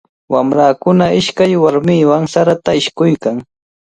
Wamrakuna 0.33 1.05
ishkay 1.19 1.53
warmiwan 1.63 2.25
sarata 2.33 2.71
ishkuykan. 2.79 3.35